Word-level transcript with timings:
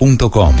blurradio.com. 0.00 0.54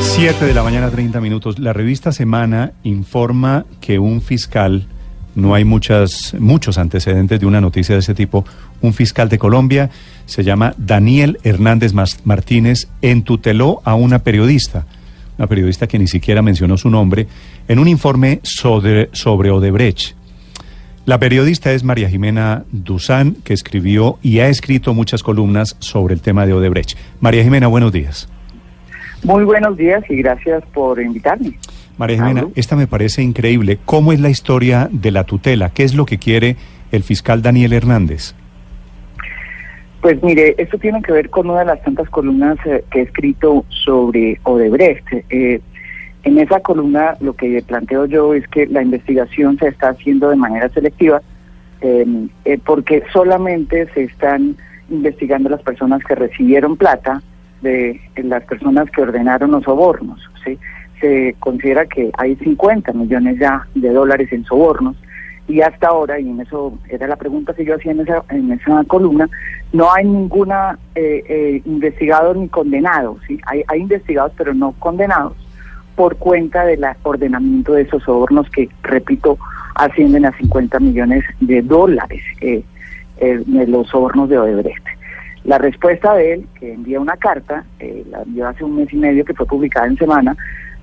7 0.00 0.44
de 0.44 0.54
la 0.54 0.62
mañana, 0.62 0.90
30 0.90 1.20
minutos. 1.20 1.58
La 1.58 1.72
revista 1.72 2.12
Semana 2.12 2.72
informa 2.82 3.64
que 3.80 3.98
un 3.98 4.20
fiscal, 4.20 4.86
no 5.34 5.54
hay 5.54 5.64
muchas, 5.64 6.34
muchos 6.38 6.78
antecedentes 6.78 7.40
de 7.40 7.46
una 7.46 7.60
noticia 7.60 7.94
de 7.94 8.00
ese 8.00 8.14
tipo, 8.14 8.44
un 8.80 8.94
fiscal 8.94 9.28
de 9.28 9.38
Colombia, 9.38 9.90
se 10.26 10.44
llama 10.44 10.74
Daniel 10.76 11.38
Hernández 11.42 11.92
Martínez, 12.24 12.88
entuteló 13.02 13.80
a 13.84 13.94
una 13.94 14.20
periodista, 14.20 14.86
una 15.36 15.46
periodista 15.46 15.86
que 15.86 15.98
ni 15.98 16.06
siquiera 16.06 16.42
mencionó 16.42 16.76
su 16.76 16.90
nombre, 16.90 17.26
en 17.66 17.78
un 17.78 17.88
informe 17.88 18.40
sobre, 18.42 19.10
sobre 19.12 19.50
Odebrecht. 19.50 20.17
La 21.08 21.18
periodista 21.18 21.72
es 21.72 21.84
María 21.84 22.10
Jimena 22.10 22.64
Duzán, 22.70 23.36
que 23.42 23.54
escribió 23.54 24.18
y 24.20 24.40
ha 24.40 24.48
escrito 24.48 24.92
muchas 24.92 25.22
columnas 25.22 25.74
sobre 25.78 26.12
el 26.12 26.20
tema 26.20 26.44
de 26.44 26.52
Odebrecht. 26.52 26.98
María 27.18 27.42
Jimena, 27.42 27.66
buenos 27.66 27.92
días. 27.92 28.28
Muy 29.24 29.44
buenos 29.44 29.78
días 29.78 30.04
y 30.10 30.16
gracias 30.16 30.62
por 30.74 31.00
invitarme. 31.00 31.58
María 31.96 32.18
Jimena, 32.18 32.48
esta 32.56 32.76
me 32.76 32.86
parece 32.86 33.22
increíble. 33.22 33.78
¿Cómo 33.86 34.12
es 34.12 34.20
la 34.20 34.28
historia 34.28 34.90
de 34.92 35.10
la 35.10 35.24
tutela? 35.24 35.70
¿Qué 35.70 35.84
es 35.84 35.94
lo 35.94 36.04
que 36.04 36.18
quiere 36.18 36.56
el 36.92 37.02
fiscal 37.02 37.40
Daniel 37.40 37.72
Hernández? 37.72 38.34
Pues 40.02 40.22
mire, 40.22 40.56
esto 40.58 40.76
tiene 40.76 41.00
que 41.00 41.12
ver 41.12 41.30
con 41.30 41.48
una 41.48 41.60
de 41.60 41.64
las 41.64 41.82
tantas 41.84 42.10
columnas 42.10 42.58
eh, 42.66 42.84
que 42.90 42.98
he 42.98 43.02
escrito 43.04 43.64
sobre 43.70 44.38
Odebrecht. 44.42 45.06
Eh, 45.30 45.62
en 46.24 46.38
esa 46.38 46.60
columna 46.60 47.16
lo 47.20 47.34
que 47.34 47.62
planteo 47.62 48.06
yo 48.06 48.34
es 48.34 48.46
que 48.48 48.66
la 48.66 48.82
investigación 48.82 49.58
se 49.58 49.68
está 49.68 49.90
haciendo 49.90 50.30
de 50.30 50.36
manera 50.36 50.68
selectiva 50.70 51.22
em, 51.80 52.28
eh, 52.44 52.58
porque 52.64 53.02
solamente 53.12 53.86
se 53.94 54.04
están 54.04 54.56
investigando 54.90 55.48
las 55.48 55.62
personas 55.62 56.02
que 56.02 56.14
recibieron 56.14 56.76
plata 56.76 57.22
de 57.62 58.00
las 58.16 58.44
personas 58.44 58.88
que 58.90 59.02
ordenaron 59.02 59.50
los 59.50 59.64
sobornos. 59.64 60.20
Se 61.00 61.36
considera 61.38 61.86
que 61.86 62.10
hay 62.18 62.34
50 62.36 62.92
millones 62.92 63.38
ya 63.38 63.66
de 63.74 63.90
dólares 63.90 64.32
en 64.32 64.44
sobornos 64.44 64.96
y 65.46 65.60
hasta 65.60 65.88
ahora, 65.88 66.18
y 66.18 66.28
en 66.28 66.40
eso 66.40 66.76
era 66.88 67.06
la 67.06 67.16
pregunta 67.16 67.54
que 67.54 67.64
yo 67.64 67.76
hacía 67.76 67.92
en 67.92 68.00
esa, 68.00 68.24
en 68.30 68.52
esa 68.52 68.82
columna, 68.84 69.28
no 69.72 69.92
hay 69.92 70.04
ninguna 70.04 70.78
eh, 70.94 71.22
eh, 71.28 71.62
investigado 71.64 72.34
ni 72.34 72.48
condenado. 72.48 73.16
¿sí? 73.26 73.40
Hay, 73.46 73.62
hay 73.68 73.80
investigados 73.80 74.32
pero 74.36 74.54
no 74.54 74.72
condenados 74.78 75.36
por 75.98 76.16
cuenta 76.16 76.64
del 76.64 76.86
ordenamiento 77.02 77.72
de 77.72 77.82
esos 77.82 78.04
sobornos 78.04 78.48
que, 78.50 78.68
repito, 78.84 79.36
ascienden 79.74 80.26
a 80.26 80.32
50 80.38 80.78
millones 80.78 81.24
de 81.40 81.60
dólares 81.60 82.22
eh, 82.40 82.62
eh, 83.16 83.42
los 83.66 83.88
sobornos 83.88 84.28
de 84.28 84.38
Odebrecht. 84.38 84.86
La 85.42 85.58
respuesta 85.58 86.14
de 86.14 86.34
él, 86.34 86.46
que 86.60 86.72
envía 86.72 87.00
una 87.00 87.16
carta, 87.16 87.64
eh, 87.80 88.04
la 88.08 88.22
envió 88.22 88.46
hace 88.46 88.62
un 88.62 88.76
mes 88.76 88.92
y 88.92 88.96
medio 88.96 89.24
que 89.24 89.34
fue 89.34 89.44
publicada 89.44 89.88
en 89.88 89.96
semana, 89.96 90.36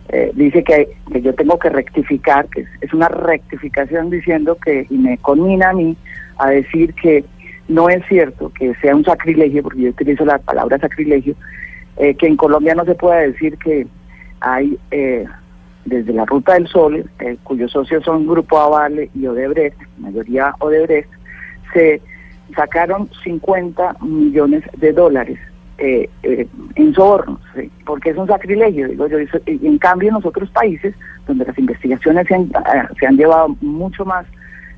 eh, 0.09 0.31
dice 0.35 0.65
que, 0.65 0.89
yo 1.21 1.33
tengo 1.33 1.57
que 1.59 1.69
rectificar, 1.69 2.49
que 2.49 2.65
es, 2.81 2.93
una 2.93 3.07
rectificación 3.07 4.09
diciendo 4.09 4.57
que, 4.65 4.85
y 4.89 4.97
me 4.97 5.17
conmina 5.19 5.69
a 5.69 5.73
mí 5.73 5.95
a 6.39 6.49
decir 6.49 6.93
que 6.95 7.23
no 7.69 7.87
es 7.87 8.05
cierto 8.09 8.51
que 8.59 8.75
sea 8.81 8.93
un 8.93 9.05
sacrilegio, 9.05 9.63
porque 9.63 9.83
yo 9.83 9.89
utilizo 9.91 10.25
la 10.25 10.39
palabra 10.39 10.77
sacrilegio, 10.77 11.35
que 11.95 12.27
en 12.27 12.35
Colombia 12.35 12.75
no 12.75 12.83
se 12.83 12.95
pueda 12.95 13.19
decir 13.19 13.57
que 13.57 13.87
hay 14.45 14.77
desde 15.85 16.13
la 16.13 16.25
Ruta 16.25 16.53
del 16.53 16.67
Sol, 16.67 17.09
cuyos 17.43 17.71
socios 17.71 18.03
son 18.03 18.27
Grupo 18.27 18.59
Avale 18.59 19.09
y 19.13 19.27
Odebrecht, 19.27 19.77
mayoría 19.97 20.55
Odebrecht, 20.59 21.09
se 21.73 22.01
sacaron 22.55 23.09
50 23.23 23.97
millones 24.01 24.63
de 24.77 24.93
dólares 24.93 25.39
eh, 25.77 26.09
eh, 26.23 26.47
en 26.75 26.93
sobornos, 26.93 27.39
porque 27.85 28.11
es 28.11 28.17
un 28.17 28.27
sacrilegio, 28.27 28.87
digo 28.87 29.07
yo. 29.07 29.17
en 29.45 29.77
cambio, 29.77 30.07
en 30.09 30.15
los 30.15 30.25
otros 30.25 30.49
países, 30.51 30.95
donde 31.27 31.43
las 31.43 31.57
investigaciones 31.57 32.27
se 32.27 32.35
han, 32.35 32.49
ah, 32.55 32.87
se 32.97 33.05
han 33.05 33.17
llevado 33.17 33.57
mucho 33.59 34.05
más, 34.05 34.25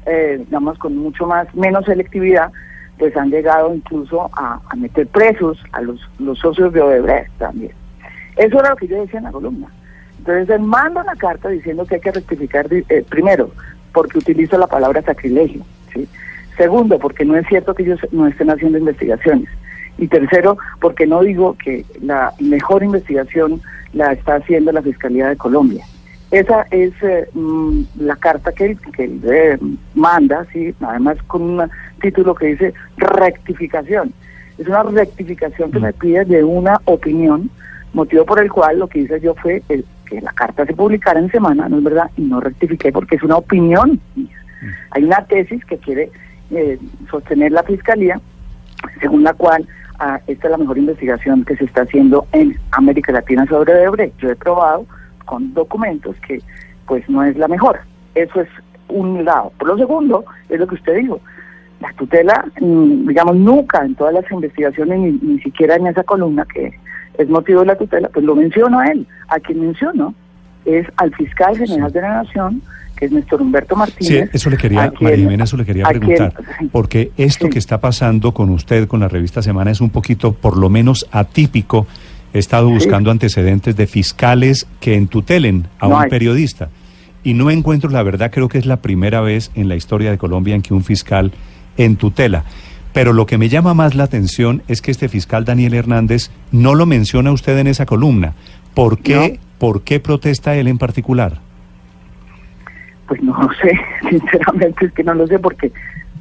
eh, 0.08 0.38
digamos, 0.40 0.78
con 0.80 0.98
mucho 0.98 1.28
más, 1.28 1.54
menos 1.54 1.86
selectividad, 1.86 2.52
pues 2.98 3.16
han 3.16 3.30
llegado 3.30 3.76
incluso 3.76 4.28
a, 4.34 4.60
meter 4.76 5.06
presos 5.08 5.64
a 5.72 5.82
los, 5.82 6.02
los 6.18 6.40
socios 6.40 6.74
de 6.74 6.82
Odebrecht 6.82 7.32
también. 7.38 7.74
Eso 8.38 8.60
era 8.60 8.70
lo 8.70 8.76
que 8.76 8.88
yo 8.88 9.02
decía 9.02 9.20
en 9.20 9.26
la 9.26 9.32
columna. 9.32 9.68
Entonces, 10.20 10.50
él 10.50 10.62
manda 10.62 11.02
una 11.02 11.16
carta 11.16 11.50
diciendo 11.50 11.86
que 11.86 11.96
hay 11.96 12.02
que 12.02 12.12
rectificar, 12.12 12.68
primero, 13.10 13.52
porque 13.94 14.18
utilizo 14.18 14.58
la 14.58 14.68
palabra 14.68 15.02
sacrilegio, 15.02 15.64
¿sí? 15.94 16.08
Segundo, 16.58 16.98
porque 16.98 17.24
no 17.24 17.36
es 17.36 17.48
cierto 17.48 17.74
que 17.76 17.84
ellos 17.84 18.00
no 18.12 18.28
estén 18.28 18.50
haciendo 18.50 18.78
investigaciones. 18.78 19.48
Y 19.98 20.08
tercero, 20.08 20.58
porque 20.80 21.08
no 21.08 21.22
digo 21.22 21.56
que 21.64 21.86
la 22.02 22.34
mejor 22.40 22.84
investigación 22.84 23.62
la 23.94 24.14
está 24.14 24.36
haciendo 24.36 24.72
la 24.72 24.82
Fiscalía 24.82 25.30
de 25.30 25.38
Colombia. 25.38 25.86
Esa 26.32 26.64
es 26.72 26.92
eh, 27.04 27.30
mm, 27.34 27.82
la 28.00 28.16
carta 28.18 28.52
que 28.52 28.66
él, 28.66 28.78
que 28.96 29.10
eh, 29.24 29.58
manda, 29.96 30.46
¿sí? 30.52 30.76
además 30.82 31.18
con 31.28 31.42
un 31.42 31.70
título 32.02 32.36
que 32.36 32.48
dice 32.48 32.74
rectificación. 32.98 34.14
Es 34.58 34.68
una 34.68 34.84
rectificación 34.84 35.72
que 35.72 35.80
me 35.80 35.94
pide 35.94 36.26
de 36.26 36.44
una 36.44 36.82
opinión, 36.86 37.50
motivo 37.94 38.26
por 38.26 38.40
el 38.40 38.52
cual 38.52 38.80
lo 38.80 38.88
que 38.88 39.00
hice 39.00 39.20
yo 39.20 39.34
fue 39.36 39.62
que 40.08 40.22
la 40.22 40.32
carta 40.34 40.66
se 40.66 40.74
publicara 40.74 41.20
en 41.20 41.32
semana, 41.32 41.70
¿no 41.70 41.78
es 41.78 41.84
verdad? 41.84 42.10
Y 42.18 42.22
no 42.22 42.40
rectifiqué 42.40 42.92
porque 42.92 43.16
es 43.16 43.24
una 43.24 43.38
opinión. 43.38 44.00
Hay 44.92 45.04
una 45.04 45.26
tesis 45.26 45.64
que 45.66 45.78
quiere 45.78 46.12
eh, 46.52 46.80
sostener 47.10 47.52
la 47.52 47.64
Fiscalía, 47.64 48.20
según 49.02 49.24
la 49.24 49.34
cual 49.34 49.68
ah, 50.00 50.20
esta 50.28 50.48
es 50.48 50.52
la 50.52 50.58
mejor 50.58 50.78
investigación 50.78 51.44
que 51.44 51.56
se 51.58 51.66
está 51.66 51.82
haciendo 51.82 52.26
en 52.32 52.58
América 52.72 53.12
Latina 53.12 53.46
sobre 53.48 53.74
Odebrecht. 53.74 54.18
Yo 54.20 54.30
he 54.30 54.36
probado 54.36 54.86
con 55.26 55.54
documentos 55.54 56.16
que 56.28 56.42
pues 56.88 57.08
no 57.10 57.24
es 57.24 57.38
la 57.38 57.48
mejor. 57.48 57.82
Eso 58.16 58.42
es 58.42 58.50
un 58.88 59.26
lado. 59.26 59.52
Por 59.60 59.68
lo 59.68 59.78
segundo, 59.78 60.26
es 60.50 60.60
lo 60.60 60.68
que 60.68 60.76
usted 60.76 60.96
dijo. 60.96 61.20
La 61.82 61.94
tutela, 61.94 62.46
mm, 62.60 63.08
digamos, 63.08 63.36
nunca 63.36 63.86
en 63.86 63.94
todas 63.96 64.14
las 64.14 64.32
investigaciones, 64.32 65.00
ni, 65.00 65.12
ni 65.12 65.40
siquiera 65.42 65.76
en 65.76 65.88
esa 65.88 66.04
columna 66.04 66.46
que 66.52 66.74
es 67.18 67.30
motivo 67.30 67.62
de 67.62 67.68
la 67.68 67.76
tutela, 67.76 68.10
pues 68.10 68.26
lo 68.26 68.36
menciono 68.36 68.80
a 68.80 68.88
él. 68.88 69.06
A 69.28 69.40
quien 69.40 69.60
menciono 69.62 70.14
es 70.66 70.86
al 70.98 71.14
fiscal 71.16 71.58
general 71.58 71.92
de 71.92 72.02
la 72.02 72.24
Nación, 72.24 72.62
que 72.96 73.06
es 73.06 73.12
Néstor 73.12 73.42
Humberto 73.42 73.76
Martínez. 73.76 74.30
Sí, 74.30 74.30
eso 74.34 74.50
le 74.50 74.58
quería, 74.58 74.92
María 75.00 75.18
Jimena, 75.18 75.44
eso 75.46 75.58
le 75.58 75.66
quería 75.66 75.86
preguntar. 75.86 76.34
porque 76.72 77.12
esto 77.18 77.50
que 77.50 77.60
está 77.60 77.80
pasando 77.80 78.34
con 78.34 78.50
usted, 78.50 78.88
con 78.88 79.00
la 79.00 79.08
revista 79.08 79.42
Semana, 79.42 79.72
es 79.72 79.82
un 79.82 79.90
poquito, 79.90 80.34
por 80.34 80.58
lo 80.58 80.70
menos, 80.70 81.08
atípico. 81.12 81.88
He 82.34 82.40
estado 82.40 82.70
buscando 82.70 83.10
antecedentes 83.10 83.76
de 83.76 83.88
fiscales 83.88 84.68
que 84.80 84.96
entutelen 84.96 85.68
a 85.80 85.88
un 85.88 86.10
periodista. 86.10 86.70
Y 87.24 87.34
no 87.34 87.50
encuentro, 87.50 87.90
la 87.90 88.04
verdad, 88.04 88.32
creo 88.32 88.48
que 88.48 88.58
es 88.58 88.66
la 88.66 88.78
primera 88.78 89.22
vez 89.22 89.52
en 89.56 89.68
la 89.70 89.76
historia 89.76 90.12
de 90.12 90.18
Colombia 90.18 90.56
en 90.56 90.62
que 90.62 90.74
un 90.74 90.84
fiscal 90.84 91.32
entutela. 91.78 92.44
Pero 92.94 93.14
lo 93.14 93.26
que 93.26 93.38
me 93.38 93.50
llama 93.50 93.74
más 93.74 93.96
la 93.96 94.04
atención 94.04 94.64
es 94.68 94.82
que 94.82 94.92
este 94.92 95.10
fiscal 95.10 95.46
Daniel 95.46 95.74
Hernández 95.74 96.32
no 96.52 96.76
lo 96.76 96.86
menciona 96.86 97.32
usted 97.32 97.58
en 97.58 97.68
esa 97.68 97.86
columna. 97.86 98.34
¿Por 98.74 99.00
qué, 99.00 99.40
¿por 99.58 99.82
qué 99.84 100.00
protesta 100.00 100.56
él 100.56 100.68
en 100.68 100.78
particular? 100.78 101.40
Pues 103.08 103.22
no 103.24 103.38
lo 103.40 103.50
sé, 103.62 103.72
sinceramente 104.10 104.88
es 104.88 104.94
que 104.94 105.04
no 105.04 105.14
lo 105.14 105.28
sé 105.28 105.40
porque 105.40 105.72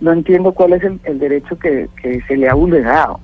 no 0.00 0.12
entiendo 0.12 0.52
cuál 0.52 0.74
es 0.74 0.82
el, 0.82 1.18
derecho 1.18 1.58
que, 1.58 1.88
se 2.26 2.36
le 2.36 2.48
ha 2.48 2.54
vulnerado. 2.54 3.20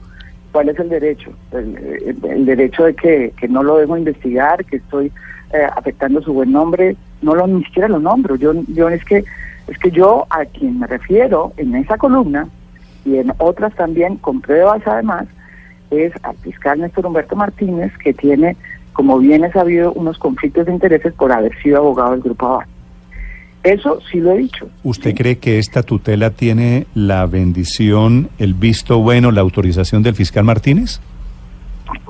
¿Cuál 0.50 0.68
es 0.68 0.78
el 0.78 0.88
derecho? 0.88 1.32
El, 1.52 2.44
derecho 2.44 2.84
de 2.84 2.94
que, 2.94 3.32
no 3.48 3.62
lo 3.62 3.78
debo 3.78 3.96
investigar, 3.96 4.64
que 4.64 4.76
estoy 4.76 5.12
eh, 5.52 5.66
afectando 5.76 6.20
su 6.22 6.32
buen 6.32 6.52
nombre, 6.52 6.96
no 7.22 7.34
lo 7.34 7.46
ni 7.46 7.64
siquiera 7.64 7.88
lo 7.88 7.98
nombro. 7.98 8.36
Yo, 8.36 8.52
yo 8.68 8.88
es 8.88 9.04
que 9.04 9.24
es 9.68 9.78
que 9.78 9.90
yo 9.90 10.26
a 10.28 10.44
quien 10.44 10.80
me 10.80 10.86
refiero 10.86 11.52
en 11.56 11.74
esa 11.76 11.96
columna 11.96 12.48
y 13.04 13.16
en 13.16 13.32
otras 13.38 13.74
también 13.74 14.16
con 14.16 14.40
pruebas 14.40 14.82
además 14.86 15.26
es 15.90 16.12
al 16.22 16.36
fiscal 16.36 16.80
Néstor 16.80 17.06
Humberto 17.06 17.36
Martínez 17.36 17.92
que 17.98 18.14
tiene, 18.14 18.56
como 18.92 19.18
bien 19.18 19.44
he 19.44 19.52
sabido, 19.52 19.92
unos 19.92 20.18
conflictos 20.18 20.66
de 20.66 20.72
intereses 20.72 21.12
por 21.12 21.32
haber 21.32 21.56
sido 21.62 21.78
abogado 21.78 22.12
del 22.12 22.22
Grupo 22.22 22.46
Aval. 22.46 22.66
Eso 23.62 24.00
sí 24.10 24.18
lo 24.18 24.32
he 24.32 24.38
dicho. 24.38 24.68
¿Usted 24.82 25.14
cree 25.14 25.38
que 25.38 25.58
esta 25.58 25.82
tutela 25.82 26.30
tiene 26.30 26.86
la 26.94 27.26
bendición, 27.26 28.28
el 28.38 28.54
visto 28.54 28.98
bueno, 28.98 29.30
la 29.30 29.40
autorización 29.40 30.02
del 30.02 30.14
fiscal 30.14 30.44
Martínez? 30.44 31.00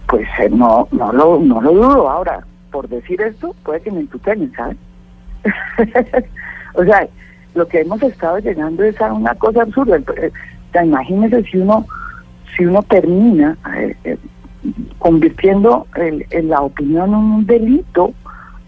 Pues 0.08 0.26
eh, 0.40 0.48
no, 0.48 0.88
no 0.92 1.12
lo, 1.12 1.38
no 1.40 1.60
lo 1.60 1.74
dudo. 1.74 2.08
Ahora, 2.08 2.46
por 2.70 2.88
decir 2.88 3.20
esto, 3.20 3.54
puede 3.64 3.82
que 3.82 3.90
me 3.90 4.04
tutelen, 4.04 4.50
¿sabes? 4.56 4.76
o 6.74 6.84
sea, 6.84 7.06
lo 7.54 7.68
que 7.68 7.80
hemos 7.80 8.02
estado 8.02 8.38
llegando 8.38 8.82
es 8.84 8.98
a 9.00 9.12
una 9.12 9.34
cosa 9.34 9.62
absurda. 9.62 9.98
Eh, 10.74 10.84
imagínese 10.84 11.42
si 11.44 11.58
uno, 11.58 11.86
si 12.56 12.64
uno 12.64 12.82
termina 12.82 13.56
eh, 13.76 14.16
convirtiendo 14.98 15.86
en 15.96 16.48
la 16.48 16.60
opinión 16.60 17.10
en 17.10 17.14
un 17.16 17.46
delito 17.46 18.14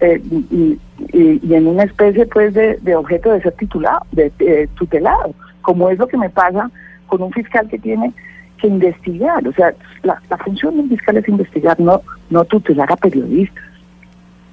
y, 0.00 0.78
y, 1.12 1.54
en 1.54 1.66
una 1.66 1.84
especie 1.84 2.26
pues 2.26 2.52
de, 2.52 2.96
objeto 2.96 3.30
de 3.30 3.40
ser 3.40 3.52
titulado, 3.52 4.04
de, 4.12 4.68
tutelado, 4.74 5.34
como 5.62 5.88
es 5.88 5.98
lo 5.98 6.08
que 6.08 6.18
me 6.18 6.28
pasa 6.28 6.70
con 7.06 7.22
un 7.22 7.32
fiscal 7.32 7.68
que 7.68 7.78
tiene 7.78 8.12
que 8.58 8.66
investigar. 8.66 9.46
O 9.46 9.52
sea, 9.52 9.72
la, 10.02 10.20
la 10.28 10.36
función 10.38 10.76
del 10.76 10.88
fiscal 10.88 11.16
es 11.16 11.28
investigar, 11.28 11.78
no, 11.78 12.02
no 12.30 12.44
tutelar 12.44 12.90
a 12.92 12.96
periodistas. 12.96 13.64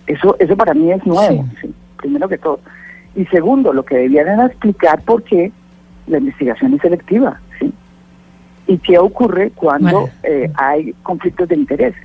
Eso, 0.08 0.36
eso 0.40 0.56
para 0.56 0.74
mí 0.74 0.92
es 0.92 1.06
nuevo, 1.06 1.46
sí. 1.60 1.74
primero 1.98 2.28
que 2.28 2.38
todo. 2.38 2.60
Y 3.16 3.26
segundo, 3.26 3.74
lo 3.74 3.84
que 3.84 3.98
debían 3.98 4.40
explicar 4.42 5.02
por 5.02 5.24
qué 5.24 5.52
la 6.12 6.18
investigación 6.20 6.74
es 6.74 6.82
selectiva, 6.82 7.40
¿sí? 7.60 7.74
Y 8.68 8.78
qué 8.78 9.00
ocurre 9.00 9.52
cuando 9.56 10.10
eh, 10.24 10.52
hay 10.56 10.94
conflictos 11.04 11.50
de 11.50 11.56
interés. 11.56 11.96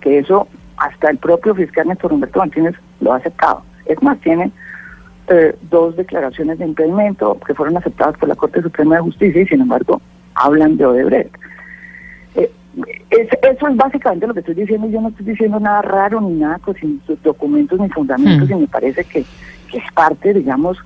Que 0.00 0.18
eso 0.18 0.48
hasta 0.76 1.10
el 1.10 1.18
propio 1.18 1.54
fiscal 1.54 1.88
Néstor 1.88 2.12
Humberto 2.12 2.38
Martínez 2.38 2.74
lo 3.00 3.12
ha 3.12 3.16
aceptado. 3.16 3.62
Es 3.86 4.02
más, 4.02 4.18
tiene 4.20 4.50
eh, 5.28 5.56
dos 5.70 5.96
declaraciones 5.96 6.58
de 6.58 6.66
impedimento 6.66 7.38
que 7.46 7.54
fueron 7.54 7.76
aceptadas 7.76 8.16
por 8.18 8.28
la 8.28 8.34
Corte 8.34 8.62
Suprema 8.62 8.96
de 8.96 9.02
Justicia 9.02 9.42
y 9.42 9.46
sin 9.46 9.60
embargo 9.60 10.00
hablan 10.34 10.76
de 10.76 10.86
Odebrecht. 10.86 11.34
Eh, 12.34 12.50
eso 13.42 13.68
es 13.68 13.76
básicamente 13.76 14.26
lo 14.26 14.34
que 14.34 14.40
estoy 14.40 14.54
diciendo. 14.54 14.88
Yo 14.88 15.00
no 15.00 15.08
estoy 15.08 15.26
diciendo 15.26 15.60
nada 15.60 15.82
raro 15.82 16.20
ni 16.20 16.34
nada 16.34 16.58
pues, 16.64 16.78
sin 16.78 17.00
sus 17.06 17.22
documentos 17.22 17.78
ni 17.80 17.88
fundamentos 17.88 18.50
y 18.50 18.54
me 18.54 18.66
parece 18.66 19.04
que, 19.04 19.24
que, 19.70 19.78
es 19.78 19.92
parte, 19.92 20.34
digamos, 20.34 20.78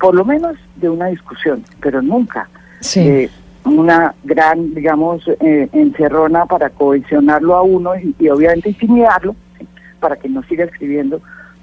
por 0.00 0.14
lo 0.14 0.24
menos 0.24 0.56
de 0.76 0.88
una 0.88 1.06
discusión, 1.06 1.64
pero 1.80 2.02
nunca 2.02 2.48
sí. 2.80 3.28
una 3.64 4.14
gran, 4.24 4.74
digamos, 4.74 5.26
eh, 5.40 5.68
encerrona 5.72 6.46
para 6.46 6.70
cohesionarlo 6.70 7.54
a 7.54 7.62
uno 7.62 7.96
y, 7.96 8.14
y 8.18 8.28
obviamente 8.28 8.70
intimidarlo 8.70 9.34
¿sí? 9.58 9.66
para 10.00 10.16
que 10.16 10.28
no 10.28 10.42
siga 10.44 10.64
escribiendo 10.64 11.20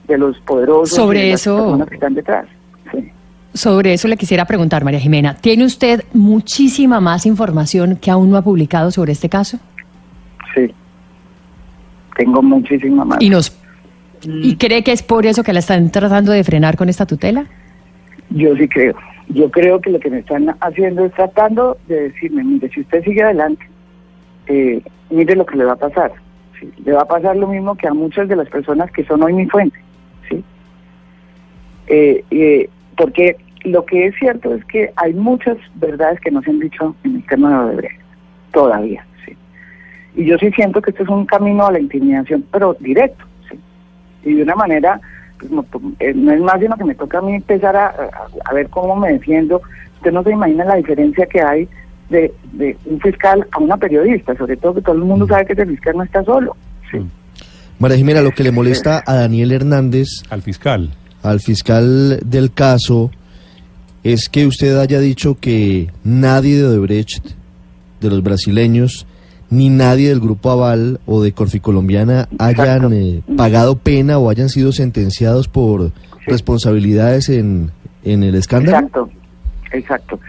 de 0.08 0.18
los 0.18 0.40
poderosos 0.42 0.96
Sobre 0.96 1.28
y 1.28 1.32
eso... 1.32 1.56
las 1.56 1.64
personas 1.64 1.90
que 1.90 1.96
están 1.96 2.14
detrás. 2.14 2.46
Sí. 2.92 3.12
Sobre 3.54 3.94
eso 3.94 4.08
le 4.08 4.18
quisiera 4.18 4.46
preguntar, 4.46 4.84
María 4.84 5.00
Jimena. 5.00 5.36
¿Tiene 5.36 5.66
usted 5.66 6.04
muchísima 6.14 7.00
más 7.00 7.26
información 7.26 7.98
que 7.98 8.10
aún 8.10 8.30
no 8.30 8.38
ha 8.38 8.42
publicado 8.42 8.92
sobre 8.92 9.12
este 9.12 9.30
caso? 9.30 9.60
Sí. 10.56 10.74
Tengo 12.16 12.42
muchísima 12.42 13.04
más. 13.04 13.22
¿Y, 13.22 13.30
nos, 13.30 13.56
¿Y 14.24 14.56
cree 14.56 14.84
que 14.84 14.92
es 14.92 15.04
por 15.04 15.26
eso 15.26 15.44
que 15.44 15.54
la 15.54 15.60
están 15.60 15.90
tratando 15.92 16.32
de 16.32 16.44
frenar 16.44 16.78
con 16.78 16.90
esta 16.90 17.06
tutela? 17.06 17.46
Yo 18.32 18.56
sí 18.56 18.68
creo. 18.68 18.96
Yo 19.30 19.50
creo 19.50 19.80
que 19.80 19.92
lo 19.92 20.00
que 20.00 20.10
me 20.10 20.20
están 20.20 20.56
haciendo 20.60 21.06
es 21.06 21.14
tratando 21.14 21.78
de 21.88 22.10
decirme, 22.10 22.44
mire, 22.44 22.70
si 22.70 22.82
usted 22.82 23.04
sigue 23.04 23.24
adelante, 23.24 23.66
eh, 24.48 24.82
mire 25.10 25.36
lo 25.36 25.46
que 25.46 25.58
le 25.58 25.66
va 25.66 25.74
a 25.74 25.78
pasar. 25.78 26.12
¿sí? 26.60 26.70
Le 26.84 26.94
va 26.94 27.02
a 27.02 27.08
pasar 27.08 27.36
lo 27.38 27.48
mismo 27.48 27.76
que 27.76 27.88
a 27.88 27.94
muchas 27.94 28.28
de 28.28 28.36
las 28.36 28.50
personas 28.50 28.92
que 28.92 29.06
son 29.06 29.24
hoy 29.24 29.34
mi 29.34 29.48
fuente. 29.48 29.78
¿sí? 30.30 30.44
Eh, 31.88 32.24
eh, 32.32 32.70
porque 32.98 33.38
lo 33.64 33.86
que 33.86 34.08
es 34.08 34.16
cierto 34.16 34.54
es 34.54 34.66
que 34.66 34.92
hay 34.96 35.14
muchas 35.14 35.58
verdades 35.76 36.20
que 36.20 36.32
no 36.32 36.42
se 36.42 36.50
han 36.50 36.60
dicho 36.60 36.96
en 37.04 37.18
el 37.18 37.26
tema 37.26 37.50
de 37.50 37.70
Odebrecht, 37.70 38.02
todavía. 38.52 39.06
¿sí? 39.26 39.36
Y 40.16 40.26
yo 40.26 40.38
sí 40.38 40.52
siento 40.52 40.82
que 40.82 40.92
este 40.92 41.04
es 41.04 41.10
un 41.10 41.26
camino 41.26 41.68
a 41.68 41.72
la 41.72 41.80
intimidación, 41.80 42.46
pero 42.52 42.76
directo. 42.80 43.24
¿sí? 43.50 43.60
Y 44.24 44.34
de 44.36 44.44
una 44.44 44.56
manera 44.56 45.00
no, 45.50 45.66
no, 45.72 46.32
es 46.32 46.42
más 46.42 46.60
sino 46.60 46.76
que 46.78 46.86
me 46.86 46.96
toca 46.96 47.20
a 47.20 47.22
mí 47.22 47.36
empezar 47.36 47.76
a, 47.76 47.88
a, 47.88 48.28
a, 48.46 48.54
ver 48.54 48.70
cómo 48.70 48.96
me 48.96 49.14
defiendo. 49.14 49.62
Usted 49.98 50.12
no 50.12 50.24
se 50.24 50.32
imagina 50.32 50.66
la 50.66 50.76
diferencia 50.76 51.26
que 51.26 51.42
hay 51.42 51.68
de, 52.10 52.34
de, 52.54 52.78
un 52.86 53.00
fiscal 53.00 53.48
a 53.52 53.60
una 53.60 53.78
periodista, 53.78 54.36
sobre 54.36 54.58
todo 54.58 54.76
que 54.76 54.82
todo 54.82 54.96
el 54.96 55.04
mundo 55.04 55.28
sabe 55.28 55.46
que 55.46 55.54
el 55.54 55.70
fiscal 55.70 55.98
no 55.98 56.04
está 56.04 56.24
solo. 56.24 56.56
Sí. 56.92 57.00
María 57.80 57.98
Jimena, 57.98 58.22
lo 58.22 58.32
que 58.32 58.44
le 58.44 58.52
molesta 58.52 59.04
a 59.06 59.16
Daniel 59.16 59.52
Hernández, 59.52 60.08
al 60.30 60.42
fiscal, 60.42 60.92
al 61.24 61.40
fiscal 61.40 62.20
del 62.24 62.54
caso, 62.54 63.10
es 64.04 64.30
que 64.30 64.46
usted 64.46 64.78
haya 64.78 65.00
dicho 65.00 65.36
que 65.40 65.90
nadie 66.04 66.58
de 66.58 66.66
Odebrecht, 66.66 67.32
de 68.00 68.10
los 68.10 68.22
brasileños, 68.22 69.08
ni 69.52 69.70
nadie 69.70 70.10
del 70.10 70.22
Grupo 70.22 70.50
Aval 70.50 71.00
o 71.06 71.22
de 71.22 71.34
Corficolombiana 71.34 72.28
hayan 72.40 72.94
eh, 72.94 73.22
pagado 73.38 73.78
pena 73.78 74.18
o 74.18 74.30
hayan 74.30 74.50
sido 74.50 74.72
sentenciados 74.72 75.48
por 75.50 75.90
sí. 75.90 75.94
responsabilidades 76.26 77.30
en, 77.30 77.70
en 78.04 78.24
el 78.24 78.36
escándalo. 78.36 78.78
Exacto, 78.78 79.10
exacto. 79.74 80.20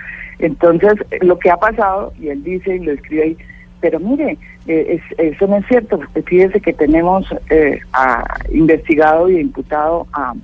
Entonces, 0.41 0.95
lo 1.21 1.39
que 1.39 1.51
ha 1.51 1.57
pasado, 1.57 2.13
y 2.21 2.29
él 2.29 2.43
dice 2.43 2.77
y 2.77 2.81
lo 2.81 2.93
escribe 2.93 3.23
ahí, 3.23 3.37
pero 3.81 4.01
mire, 4.01 4.37
eh, 4.67 5.01
es, 5.01 5.19
eso 5.19 5.47
no 5.47 5.57
es 5.59 5.67
cierto, 5.67 6.01
fíjese 6.27 6.61
que 6.61 6.73
tenemos 6.73 7.25
eh, 7.49 7.79
a, 7.93 8.25
investigado 8.53 9.31
y 9.31 9.39
imputado 9.39 10.07
a 10.13 10.35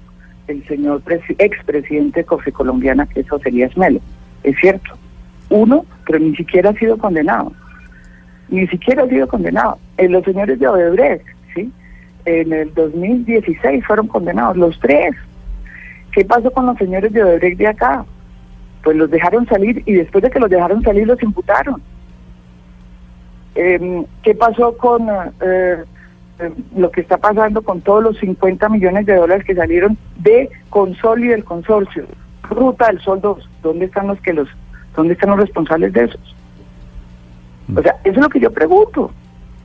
el 0.47 0.67
señor 0.67 1.03
expresidente 1.39 2.25
Corficolombiana, 2.25 3.07
que 3.07 3.21
es 3.21 3.29
José 3.29 3.49
Elías 3.51 3.77
Melo. 3.77 4.01
Es 4.45 4.57
cierto, 4.61 4.93
uno, 5.51 5.85
pero 6.07 6.21
ni 6.21 6.35
siquiera 6.37 6.71
ha 6.71 6.75
sido 6.75 6.97
condenado 6.97 7.53
ni 8.49 8.67
siquiera 8.69 9.05
ha 9.05 9.09
sido 9.09 9.29
condenado. 9.29 9.79
Eh, 9.97 10.09
los 10.09 10.25
señores 10.25 10.59
de 10.59 10.69
Odebrecht, 10.69 11.25
¿sí? 11.55 11.73
En 12.25 12.53
el 12.53 12.73
2016 12.75 13.85
fueron 13.87 14.09
condenados, 14.09 14.57
los 14.57 14.79
tres. 14.81 15.15
¿Qué 16.13 16.25
pasó 16.25 16.51
con 16.51 16.67
los 16.67 16.77
señores 16.79 17.13
de 17.13 17.23
Odebrecht 17.23 17.59
de 17.59 17.67
acá? 17.67 18.05
Pues 18.83 18.97
los 18.97 19.11
dejaron 19.11 19.47
salir 19.47 19.83
y 19.87 19.95
después 19.95 20.23
de 20.23 20.31
que 20.31 20.41
los 20.41 20.51
dejaron 20.51 20.83
salir 20.83 21.07
los 21.07 21.23
imputaron. 21.23 21.83
Eh, 23.55 24.05
¿Qué 24.23 24.35
pasó 24.35 24.77
con 24.77 25.09
eh, 25.41 25.85
lo 26.77 26.91
que 26.91 27.01
está 27.01 27.19
pasando 27.19 27.63
con 27.63 27.81
todos 27.81 28.03
los 28.03 28.19
50 28.19 28.69
millones 28.69 29.07
de 29.07 29.17
dólares 29.17 29.45
que 29.45 29.55
salieron 29.55 29.99
de 30.17 30.49
Consol 30.71 31.25
y 31.25 31.29
del 31.29 31.45
consorcio? 31.45 32.07
Ruta 32.49 32.87
del 32.87 33.01
Sol 33.01 33.21
2, 33.21 33.51
¿dónde 33.63 33.87
están 33.87 34.07
los 34.07 34.21
que 34.21 34.33
los, 34.33 34.49
dónde 34.97 35.15
están 35.15 35.31
los 35.31 35.41
responsables 35.41 35.93
de 35.93 36.05
esos? 36.05 36.38
O 37.75 37.83
sea, 37.83 37.97
eso 38.05 38.17
es 38.17 38.23
lo 38.23 38.29
que 38.29 38.41
yo 38.41 38.51
pregunto. 38.51 39.11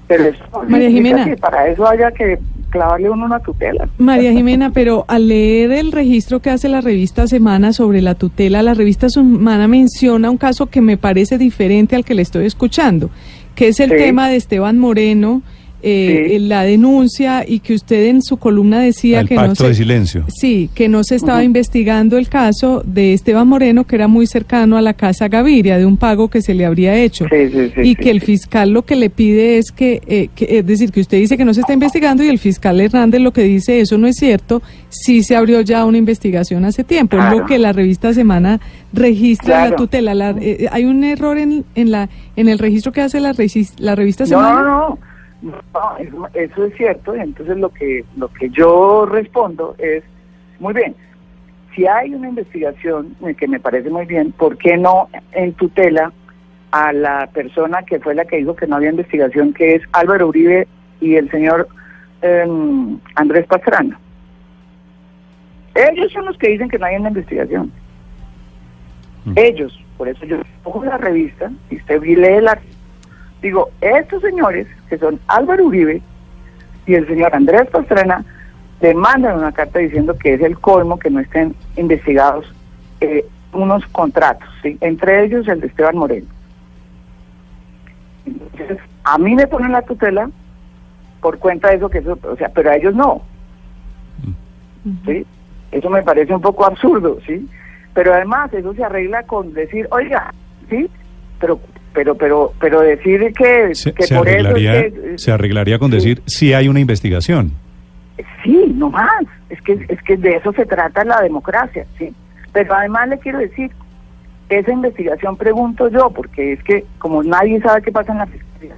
Pero 0.07 0.25
eso 0.25 0.43
María 0.67 0.89
Jimena. 0.89 1.25
Que 1.25 1.37
para 1.37 1.67
eso 1.67 1.87
haya 1.87 2.11
que 2.11 2.37
clavarle 2.69 3.09
uno 3.09 3.25
una 3.25 3.39
tutela. 3.39 3.87
María 3.97 4.31
Jimena, 4.31 4.71
pero 4.71 5.05
al 5.07 5.27
leer 5.27 5.71
el 5.71 5.91
registro 5.91 6.39
que 6.39 6.49
hace 6.49 6.67
la 6.69 6.81
revista 6.81 7.27
Semana 7.27 7.71
sobre 7.71 8.01
la 8.01 8.15
tutela, 8.15 8.63
la 8.63 8.73
revista 8.73 9.09
Semana 9.09 9.67
menciona 9.67 10.29
un 10.29 10.37
caso 10.37 10.65
que 10.65 10.81
me 10.81 10.97
parece 10.97 11.37
diferente 11.37 11.95
al 11.95 12.03
que 12.03 12.15
le 12.15 12.23
estoy 12.23 12.45
escuchando, 12.45 13.09
que 13.55 13.69
es 13.69 13.79
el 13.79 13.91
sí. 13.91 13.97
tema 13.97 14.27
de 14.27 14.37
Esteban 14.37 14.79
Moreno. 14.79 15.41
Eh, 15.85 16.27
sí. 16.29 16.39
la 16.39 16.63
denuncia 16.63 17.43
y 17.45 17.59
que 17.59 17.73
usted 17.73 18.05
en 18.05 18.21
su 18.21 18.37
columna 18.37 18.79
decía 18.79 19.19
el 19.19 19.27
que 19.27 19.35
pacto 19.35 19.49
no 19.49 19.55
se, 19.55 19.67
de 19.67 19.73
silencio. 19.73 20.25
Sí, 20.29 20.69
que 20.73 20.87
no 20.87 21.03
se 21.03 21.15
estaba 21.15 21.39
uh 21.39 21.41
-huh. 21.41 21.45
investigando 21.45 22.17
el 22.17 22.29
caso 22.29 22.83
de 22.85 23.13
Esteban 23.13 23.49
Moreno, 23.49 23.83
que 23.83 23.97
era 23.97 24.07
muy 24.07 24.25
cercano 24.25 24.77
a 24.77 24.81
la 24.81 24.93
Casa 24.93 25.27
Gaviria, 25.27 25.77
de 25.77 25.85
un 25.85 25.97
pago 25.97 26.29
que 26.29 26.41
se 26.41 26.53
le 26.53 26.65
habría 26.65 26.95
hecho. 26.95 27.25
Sí, 27.29 27.49
sí, 27.51 27.81
y 27.83 27.95
que 27.95 28.11
el 28.11 28.21
fiscal 28.21 28.69
lo 28.69 28.83
que 28.83 28.95
le 28.95 29.09
pide 29.09 29.57
es 29.57 29.73
que, 29.73 30.01
eh, 30.07 30.29
que, 30.33 30.59
es 30.59 30.65
decir, 30.65 30.89
que 30.93 31.01
usted 31.01 31.17
dice 31.17 31.35
que 31.35 31.43
no 31.43 31.53
se 31.53 31.59
está 31.59 31.73
investigando 31.73 32.23
y 32.23 32.29
el 32.29 32.39
fiscal 32.39 32.79
Hernández 32.79 33.19
lo 33.19 33.33
que 33.33 33.43
dice, 33.43 33.81
eso 33.81 33.97
no 33.97 34.07
es 34.07 34.15
cierto, 34.15 34.61
sí 34.87 35.21
se 35.21 35.35
abrió 35.35 35.59
ya 35.59 35.83
una 35.83 35.97
investigación 35.97 36.63
hace 36.63 36.85
tiempo. 36.85 37.17
Claro. 37.17 37.35
Es 37.35 37.41
lo 37.41 37.45
que 37.45 37.59
la 37.59 37.73
revista 37.73 38.13
Semana 38.13 38.61
registra 38.93 39.55
claro. 39.55 39.71
la 39.71 39.75
tutela. 39.75 40.13
La, 40.13 40.29
eh, 40.39 40.67
¿Hay 40.71 40.85
un 40.85 41.03
error 41.03 41.37
en, 41.37 41.65
en, 41.75 41.91
la, 41.91 42.07
en 42.37 42.47
el 42.47 42.57
registro 42.57 42.93
que 42.93 43.01
hace 43.01 43.19
la, 43.19 43.35
la 43.79 43.95
revista 43.95 44.25
Semana? 44.25 44.53
No, 44.53 44.63
no, 44.63 44.89
no. 44.89 45.12
No, 45.43 45.97
eso, 45.99 46.29
eso 46.33 46.65
es 46.65 46.75
cierto, 46.75 47.15
y 47.15 47.19
entonces 47.19 47.57
lo 47.57 47.69
que, 47.69 48.05
lo 48.15 48.29
que 48.29 48.49
yo 48.49 49.05
respondo 49.05 49.75
es, 49.77 50.01
muy 50.59 50.73
bien, 50.73 50.95
si 51.75 51.85
hay 51.85 52.13
una 52.13 52.29
investigación 52.29 53.15
que 53.37 53.47
me 53.47 53.59
parece 53.59 53.89
muy 53.89 54.05
bien, 54.05 54.31
¿por 54.31 54.57
qué 54.57 54.77
no 54.77 55.09
en 55.33 55.51
tutela 55.53 56.13
a 56.71 56.93
la 56.93 57.27
persona 57.33 57.83
que 57.83 57.99
fue 57.99 58.15
la 58.15 58.23
que 58.23 58.37
dijo 58.37 58.55
que 58.55 58.67
no 58.67 58.77
había 58.77 58.91
investigación, 58.91 59.53
que 59.53 59.75
es 59.75 59.81
Álvaro 59.91 60.29
Uribe 60.29 60.65
y 61.01 61.15
el 61.15 61.29
señor 61.29 61.67
eh, 62.21 62.47
Andrés 63.15 63.45
Pastrana? 63.47 63.99
Ellos 65.75 66.11
son 66.13 66.25
los 66.25 66.37
que 66.37 66.49
dicen 66.49 66.69
que 66.69 66.79
no 66.79 66.85
hay 66.85 66.95
una 66.95 67.09
investigación. 67.09 67.71
Mm. 69.25 69.33
Ellos, 69.35 69.77
por 69.97 70.07
eso 70.07 70.25
yo 70.25 70.37
pongo 70.63 70.85
la 70.85 70.97
revista 70.97 71.51
y 71.69 71.77
usted 71.77 72.01
lee 72.01 72.41
la 72.41 72.59
digo, 73.43 73.69
estos 73.81 74.21
señores, 74.21 74.65
que 74.89 74.97
son 74.97 75.19
Álvaro 75.27 75.65
Uribe 75.65 76.01
y 76.87 76.95
el 76.95 77.05
señor 77.07 77.35
Andrés 77.35 77.67
Pastrana, 77.69 78.25
le 78.81 78.93
mandan 78.95 79.37
una 79.37 79.51
carta 79.51 79.79
diciendo 79.79 80.17
que 80.17 80.33
es 80.33 80.41
el 80.41 80.57
colmo 80.57 80.97
que 80.97 81.09
no 81.09 81.19
estén 81.19 81.53
investigados 81.75 82.51
eh, 83.01 83.25
unos 83.51 83.85
contratos, 83.87 84.49
¿sí? 84.61 84.77
entre 84.81 85.25
ellos 85.25 85.47
el 85.47 85.59
de 85.59 85.67
Esteban 85.67 85.97
Moreno. 85.97 86.27
Entonces, 88.25 88.79
a 89.03 89.17
mí 89.17 89.35
me 89.35 89.45
ponen 89.45 89.73
la 89.73 89.81
tutela 89.81 90.29
por 91.21 91.37
cuenta 91.37 91.69
de 91.69 91.75
eso 91.75 91.89
que 91.89 91.99
eso, 91.99 92.17
o 92.23 92.35
sea, 92.37 92.49
pero 92.49 92.71
a 92.71 92.77
ellos 92.77 92.95
no. 92.95 93.21
¿Sí? 95.05 95.25
Eso 95.71 95.89
me 95.89 96.03
parece 96.03 96.33
un 96.33 96.41
poco 96.41 96.65
absurdo, 96.65 97.17
¿sí? 97.25 97.47
Pero 97.93 98.13
además 98.13 98.53
eso 98.53 98.73
se 98.73 98.83
arregla 98.83 99.23
con 99.23 99.53
decir, 99.53 99.87
oiga, 99.91 100.33
¿sí? 100.69 100.89
Pero 101.39 101.59
pero 101.93 102.15
pero 102.15 102.53
pero 102.59 102.81
decir 102.81 103.33
que, 103.33 103.73
se, 103.75 103.93
que 103.93 104.03
se 104.03 104.15
por 104.15 104.27
arreglaría, 104.27 104.79
eso 104.79 104.95
es 104.95 105.03
que, 105.11 105.17
se 105.17 105.31
arreglaría 105.31 105.79
con 105.79 105.91
sí. 105.91 105.95
decir 105.97 106.21
si 106.25 106.53
hay 106.53 106.67
una 106.67 106.79
investigación. 106.79 107.51
Sí, 108.43 108.73
no 108.75 108.89
más. 108.89 109.23
Es 109.49 109.61
que 109.61 109.85
es 109.87 110.01
que 110.03 110.17
de 110.17 110.35
eso 110.37 110.51
se 110.53 110.65
trata 110.65 111.03
la 111.05 111.21
democracia, 111.21 111.85
sí. 111.97 112.13
Pero 112.51 112.73
además 112.75 113.09
le 113.09 113.19
quiero 113.19 113.39
decir, 113.39 113.71
esa 114.49 114.71
investigación 114.71 115.35
pregunto 115.37 115.87
yo, 115.89 116.09
porque 116.09 116.53
es 116.53 116.63
que 116.63 116.85
como 116.99 117.23
nadie 117.23 117.59
sabe 117.61 117.81
qué 117.81 117.91
pasa 117.91 118.11
en 118.11 118.19
la 118.19 118.25
fiscalía, 118.27 118.75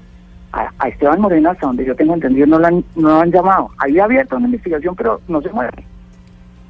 a, 0.54 0.88
Esteban 0.88 1.20
Moreno, 1.20 1.50
hasta 1.52 1.68
donde 1.68 1.86
yo 1.86 1.96
tengo 1.96 2.14
entendido, 2.14 2.48
no 2.48 2.60
lo 2.60 2.68
han, 2.68 2.84
no 2.96 3.10
lo 3.10 3.20
han 3.20 3.32
llamado. 3.32 3.70
Había 3.78 4.06
abierto 4.06 4.38
una 4.38 4.46
investigación, 4.46 4.96
pero 4.96 5.20
no 5.28 5.42
se 5.42 5.50
mueve. 5.50 5.86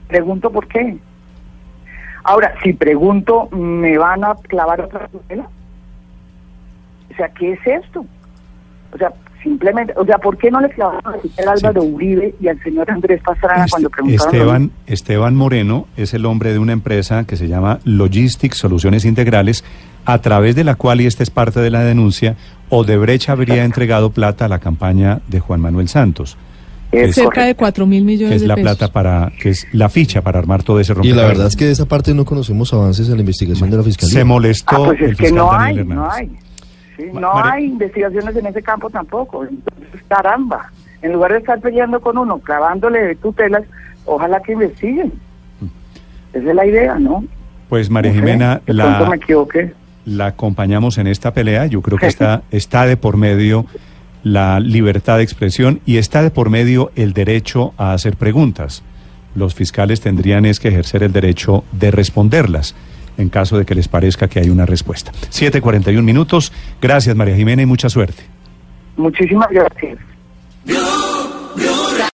Pregunto 0.08 0.52
por 0.52 0.68
qué. 0.68 0.98
Ahora, 2.24 2.54
si 2.64 2.74
pregunto, 2.74 3.48
¿me 3.52 3.98
van 3.98 4.24
a 4.24 4.34
clavar 4.36 4.82
otra 4.82 5.08
tutela? 5.08 5.48
O 7.16 7.18
sea, 7.18 7.30
¿qué 7.30 7.54
es 7.54 7.60
esto? 7.66 8.06
O 8.94 8.98
sea, 8.98 9.14
simplemente, 9.42 9.94
o 9.96 10.06
sea, 10.06 10.18
¿por 10.18 10.38
qué 10.38 10.52
no 10.52 10.60
le 10.60 10.70
clavaron 10.70 11.16
a 11.16 11.18
tutela 11.18 11.54
Álvaro 11.54 11.84
Uribe 11.84 12.36
y 12.42 12.50
al 12.50 12.62
señor 12.62 12.92
Andrés 12.92 13.22
Pastrana 13.24 13.66
cuando 13.70 13.90
preguntaron? 13.90 14.34
Esteban, 14.34 14.72
Esteban 14.86 15.36
Moreno 15.36 15.88
es 15.96 16.14
el 16.14 16.26
hombre 16.26 16.52
de 16.52 16.60
una 16.60 16.74
empresa 16.74 17.24
que 17.24 17.38
se 17.38 17.48
llama 17.48 17.80
Logistics 17.86 18.58
Soluciones 18.58 19.06
Integrales, 19.06 19.64
a 20.04 20.20
través 20.20 20.56
de 20.56 20.66
la 20.66 20.76
cual, 20.76 21.00
y 21.00 21.06
esta 21.06 21.24
es 21.24 21.30
parte 21.30 21.62
de 21.62 21.70
la 21.70 21.84
denuncia, 21.84 22.36
Odebrecht 22.70 23.30
habría 23.30 23.64
entregado 23.64 24.10
plata 24.10 24.46
a 24.46 24.48
la 24.50 24.60
campaña 24.60 25.22
de 25.28 25.40
Juan 25.40 25.62
Manuel 25.62 25.88
Santos. 25.88 26.38
Es 26.92 27.16
cerca 27.16 27.46
de 27.46 27.56
4 27.56 27.86
mil 27.86 28.04
millones 28.04 28.38
que 28.38 28.44
es 28.44 28.48
la 28.48 28.56
plata 28.56 28.92
para, 28.92 29.32
que 29.40 29.50
es 29.50 29.68
la 29.74 29.90
ficha 29.90 30.22
para 30.22 30.40
armar 30.40 30.64
todo 30.64 30.80
ese 30.80 30.94
rompecabezas. 30.94 31.18
Y 31.18 31.22
la 31.22 31.28
verdad 31.28 31.48
es 31.48 31.56
que 31.56 31.66
de 31.66 31.72
esa 31.72 31.86
parte 31.86 32.14
no 32.14 32.26
conocemos 32.26 32.74
avances 32.74 33.08
en 33.10 33.16
la 33.16 33.22
investigación 33.22 33.70
de 33.70 33.78
la 33.78 33.84
Fiscalía. 33.84 34.14
Se 34.14 34.24
molestó 34.24 34.76
ah, 34.76 34.86
pues 34.86 35.02
es 35.02 35.18
que 35.18 35.32
no 35.32 35.52
hay, 35.52 35.84
no 35.84 36.10
hay, 36.10 36.30
no 37.14 37.44
hay 37.44 37.66
investigaciones 37.66 38.36
en 38.36 38.46
ese 38.48 38.62
campo 38.62 38.90
tampoco. 38.90 39.44
Entonces, 39.44 40.02
caramba, 40.08 40.72
en 41.02 41.14
lugar 41.14 41.34
de 41.34 41.40
estar 41.40 41.60
peleando 41.60 42.00
con 42.00 42.18
uno, 42.18 42.40
clavándole 42.40 43.16
tutelas, 43.16 43.64
ojalá 44.06 44.42
que 44.42 44.54
investiguen. 44.54 45.14
Mm. 45.60 46.38
Esa 46.38 46.50
es 46.50 46.56
la 46.56 46.66
idea, 46.66 46.96
¿no? 47.00 47.24
Pues 47.70 47.90
María 47.90 48.14
Jimena, 48.14 48.62
la... 48.66 49.08
me 49.10 49.16
equivoqué 49.16 49.74
la 50.06 50.28
acompañamos 50.28 50.98
en 50.98 51.08
esta 51.08 51.34
pelea. 51.34 51.66
Yo 51.66 51.82
creo 51.82 51.98
que 51.98 52.08
está, 52.08 52.44
está 52.52 52.86
de 52.86 52.98
por 52.98 53.18
medio 53.18 53.66
la 54.24 54.60
libertad 54.60 55.18
de 55.18 55.24
expresión 55.24 55.82
y 55.86 55.98
está 55.98 56.24
de 56.24 56.32
por 56.32 56.50
medio 56.50 56.92
el 56.96 57.14
derecho 57.14 57.74
a 57.78 57.94
hacer 57.94 58.16
preguntas. 58.16 58.84
Los 59.36 59.54
fiscales 59.54 60.02
tendrían 60.02 60.46
es 60.46 60.60
que 60.60 60.70
ejercer 60.70 61.04
el 61.04 61.12
derecho 61.12 61.64
de 61.72 61.92
responderlas 61.92 62.76
en 63.18 63.30
caso 63.30 63.58
de 63.58 63.66
que 63.66 63.76
les 63.76 63.88
parezca 63.88 64.28
que 64.28 64.40
hay 64.40 64.50
una 64.50 64.66
respuesta. 64.66 65.12
7.41 65.12 66.02
minutos. 66.02 66.52
Gracias, 66.82 67.16
María 67.16 67.36
Jimena, 67.36 67.62
y 67.62 67.66
mucha 67.66 67.90
suerte. 67.90 68.24
Muchísimas 68.98 69.50
gracias. 69.50 70.00